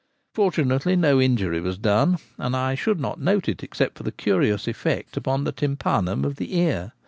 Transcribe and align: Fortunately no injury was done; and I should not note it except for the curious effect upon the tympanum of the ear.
Fortunately 0.33 0.95
no 0.95 1.21
injury 1.21 1.61
was 1.61 1.77
done; 1.77 2.17
and 2.39 2.55
I 2.55 2.73
should 2.73 2.99
not 2.99 3.21
note 3.21 3.47
it 3.47 3.61
except 3.61 3.97
for 3.99 4.03
the 4.03 4.11
curious 4.11 4.67
effect 4.67 5.15
upon 5.15 5.43
the 5.43 5.51
tympanum 5.51 6.25
of 6.25 6.37
the 6.37 6.57
ear. 6.57 6.93